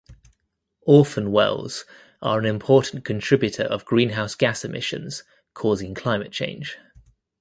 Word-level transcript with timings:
Orphan 0.87 1.31
wells 1.31 1.85
are 2.23 2.39
an 2.39 2.45
important 2.45 3.05
contributor 3.05 3.61
of 3.65 3.85
greenhouse 3.85 4.33
gas 4.33 4.65
emissions 4.65 5.23
causing 5.53 5.93
climate 5.93 6.31
change. 6.31 6.79